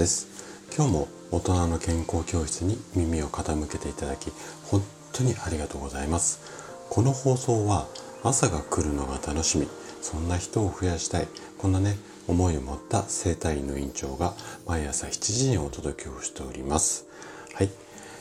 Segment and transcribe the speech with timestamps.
[0.00, 0.28] です。
[0.74, 4.32] 今日も大人の健康教室に耳を傾けていただき
[4.64, 6.40] 本当にありがとうございます。
[6.88, 7.86] この放送は
[8.22, 9.68] 朝が来るのが楽しみ。
[10.00, 11.28] そんな人を増やしたい。
[11.58, 14.32] こんなね思いを持った生体院の院長が
[14.66, 17.04] 毎朝7時にお届けをしております。
[17.52, 17.68] はい、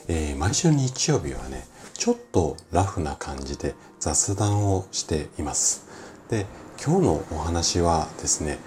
[0.10, 5.88] えー、毎週日曜日はねちょっとラフな感じで雑談をしています。
[6.30, 6.46] で
[6.84, 8.60] 今日のお話はですね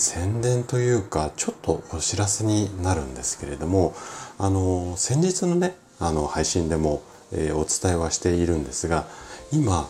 [0.00, 3.94] 宣伝というかちょっとお知らせになるんですけれども
[4.38, 9.06] あの先日のねあの配信でも、えー、お伝えはしているんですが
[9.52, 9.88] 今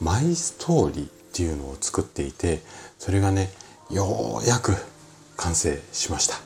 [0.00, 2.60] マイストーリーっていうのを作っていて
[2.98, 3.48] それがね
[3.90, 4.74] ようやく
[5.36, 6.36] 完成しました。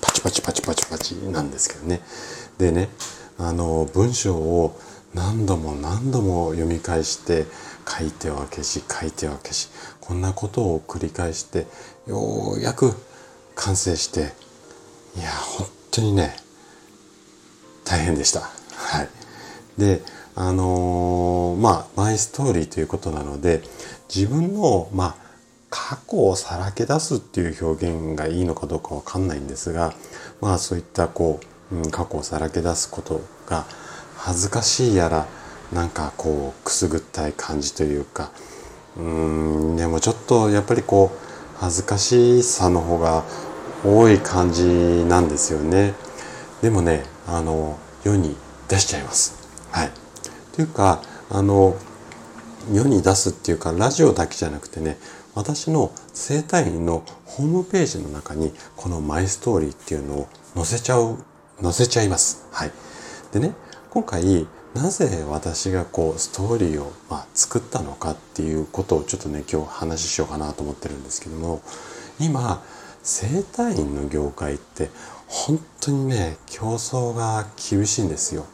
[0.00, 2.00] パチパチパチパチパチなんですけどね。
[2.58, 2.88] でね
[3.38, 4.78] あの文章を
[5.14, 7.46] 何度も何度も読み返して
[7.88, 9.68] 書いては消し書いては消し
[10.00, 11.66] こんなことを繰り返して
[12.06, 12.92] ようやく
[13.54, 14.32] 完成して
[15.16, 16.36] いや本当にね
[17.84, 18.40] 大変でした。
[18.40, 19.08] はい、
[19.78, 20.00] で
[20.36, 23.62] あのー、まあマイストーリーということなので
[24.14, 25.16] 自分のまあ
[25.70, 29.92] 過去をさらけ出すっていう表現がいいのかどうかわかんないんですが
[30.40, 31.40] まあそういったこ
[31.72, 33.66] う、うん、過去をさらけ出すことが
[34.22, 35.26] 恥ずかしいやら
[35.72, 38.30] なんかこうくすぐったい感じというか
[38.96, 43.24] うんでもちょっとやっぱりこう恥ずかしさの方が
[43.84, 45.94] 多い感じなんですよね。
[46.60, 48.36] でもねあの世に
[48.68, 49.34] 出しちゃいます。
[49.70, 49.90] はい。
[50.52, 51.76] というかあの
[52.72, 54.98] 世に出すっていうかラジオだけじゃなくてね
[55.34, 61.16] 私の生体院のホームページの中にこのマイストーリーっていうのを載せちゃう
[61.62, 62.46] 載せちゃいます。
[62.50, 62.72] はい。
[63.32, 63.54] でね
[63.90, 71.60] 今回なぜ私がこうストーリーをま作ったのかっていうことをちょっとね今日話ししようかなと思ってるんですけども
[72.20, 72.62] 今
[73.02, 74.90] 整体院の業界って
[75.26, 78.46] 本当にね競争が厳しいんですよ。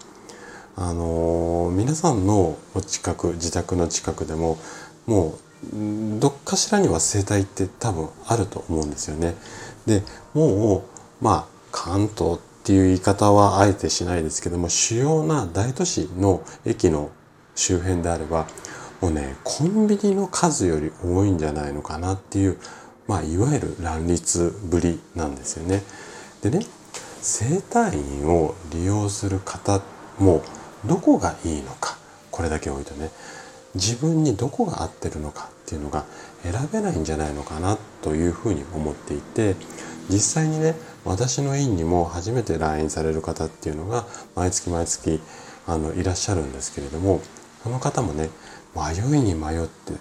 [0.75, 4.59] あのー、皆さんのお近く自宅の近くでも
[5.07, 5.39] も
[5.73, 9.35] うどっかしらには整体って多分あると思うんですよね。
[9.85, 10.03] で
[10.33, 17.13] もうまあ関東っていう言い方はあえてしないですけども主要な大都市の駅の
[17.55, 18.49] 周辺であれば
[19.01, 22.59] もうねコンビニの数より多いんじゃないのかなっていう
[23.07, 25.85] まあいわゆる乱立ぶりなんですよね。
[26.43, 26.67] でね
[27.21, 29.81] 整体院を利用する方
[30.19, 30.43] も
[30.85, 31.97] どこがいいのか
[32.33, 33.11] これだけ置いてね
[33.77, 36.05] 自分にどこが合ってるのかっていうのが
[36.43, 39.55] 選べないんじゃないのかなというふうに思っていて
[40.09, 40.75] 実際にね
[41.05, 45.21] 私の院にも初めて来院される方っていうのが毎月毎月
[45.67, 47.21] あのいらっしゃるんですけれども
[47.63, 48.31] その方もね
[48.75, 49.95] 迷いに迷って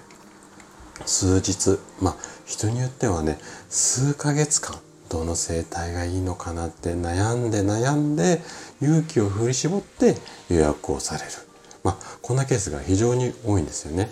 [1.05, 3.39] 数日まあ人によってはね
[3.69, 4.77] 数ヶ月間
[5.09, 8.41] どの生態がいいのかなって悩んで悩んで
[8.81, 10.15] 勇気を振り絞って
[10.49, 11.31] 予約をされる。
[11.83, 14.09] まあこんなケースが非常に多いんですよね。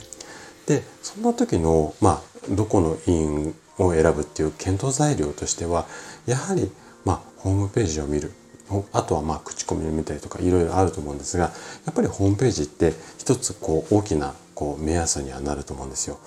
[0.67, 5.85] でそんな時のまあどこの院を選ぶっていう検討材料としては
[6.25, 6.71] やはり
[7.05, 8.31] まあ、ホームページを見る
[8.93, 11.51] あとはまあ口コミを見たりとかいろいろあると思うんですが
[11.85, 16.17] やっぱりホームページって一つこう大きなこう目安にはなると思うんですよ。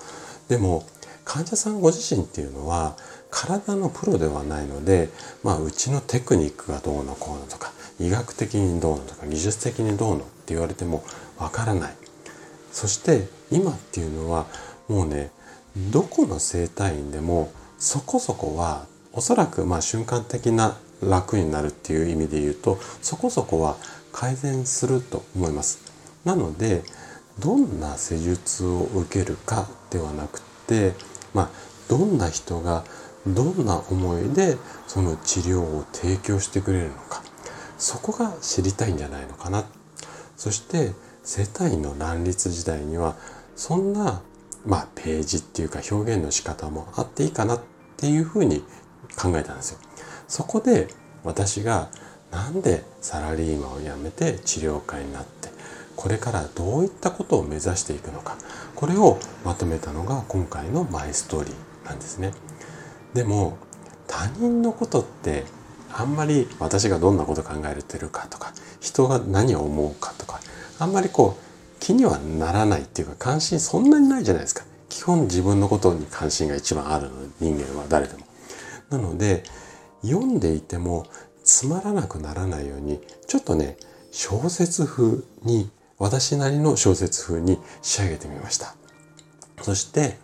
[0.47, 0.85] でも
[1.25, 2.95] 患者さんご自身っていうのは
[3.29, 5.09] 体のプロではないので、
[5.43, 11.03] まあ、うちのテクニックがどうのこうのとか医学的にどうのとか技術的にどうのって言われても
[11.37, 11.95] わからない
[12.71, 14.45] そして今っていうのは
[14.87, 15.31] もうね
[15.91, 23.77] どこの整体院でもそこそこはおそらくまあ瞬間的な楽になるっていう意味で言うとそこそこは
[24.11, 25.79] 改善すると思います。
[26.25, 26.83] なので
[27.39, 30.93] どんな施術を受けるかではなくて、
[31.33, 31.49] まあ、
[31.87, 32.83] どんな人が
[33.27, 37.21] どんな思いでその治療を提供してくれるのか
[37.77, 39.65] そこが知りたいんじゃないのかな
[40.35, 40.93] そして
[41.23, 43.15] 世帯の乱立時代には
[43.55, 44.21] そんな、
[44.65, 47.61] まあ、ページっていうか表現の仕方もあっていいかなっ
[47.97, 48.61] ていうふうに
[49.17, 49.79] 考えたんですよ。
[50.27, 50.87] そこで
[51.23, 51.89] 私が
[52.31, 55.49] なんでサラリーマンを辞めて治療家になって
[55.95, 58.37] これからどういったことを目指していくのか
[58.75, 62.33] これをまとめたのが今回のマイストーリーなんですね。
[63.13, 63.57] でも
[64.05, 65.45] 他人のことって
[65.91, 70.39] あんまり私がどんなこと考えてるかとか人が何を思うかとか
[70.79, 71.46] あんまりこう
[71.87, 74.65] 気にはならないっていうか関心そんなにないじゃないですか。
[74.89, 78.25] 基本自分のことに関心が一番あるの人間は誰でも。
[78.89, 79.43] なので
[80.01, 81.05] 読んでいても
[81.45, 83.77] つまらなくならないようにちょっとね
[84.11, 88.75] 小説風に私なりの小説風に仕上げてみました。
[89.61, 90.17] そして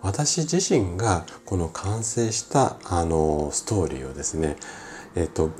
[0.00, 4.56] 私自身がこの完成したあのストーリーをですね
[5.14, 5.50] えっ、と、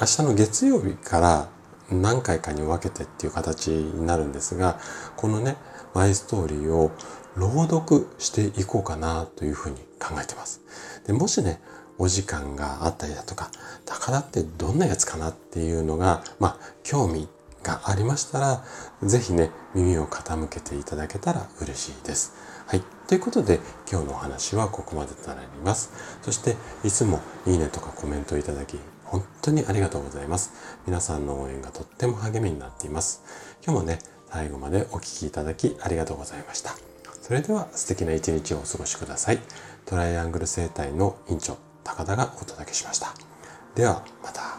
[0.00, 1.48] 明日の月曜日から
[1.90, 4.78] 何回かに分けてっていう形になるんですが、
[5.16, 5.56] このね、
[5.94, 6.92] マイストーリーを
[7.36, 10.60] 朗読していこうかなというふうに考えてます。
[11.06, 11.60] でもしね、
[11.98, 13.50] お時間があったりだとか、
[13.84, 17.28] 高田ってどんなやつかなっていうのが、まあ、興味
[17.62, 18.64] がありましたら、
[19.02, 22.34] ぜひね、耳を傾けていただけたら嬉しいです。
[22.66, 22.82] はい。
[23.06, 23.60] ということで、
[23.90, 25.90] 今日のお話はここまでとなります。
[26.22, 28.78] そして、いつもいいねとかコメントいただき、
[29.10, 30.52] 本当にありがとうございます。
[30.86, 33.22] 皆さんの応援がとっても励みになっています。
[33.64, 33.98] 今日もね、
[34.30, 36.76] 最後までお聴きいただきありがとうございました。
[37.20, 39.40] それでは素敵な一日をお過ごしください。
[39.84, 43.12] トライアングル生態の院長、高田がお届けしました。
[43.74, 44.49] では、また。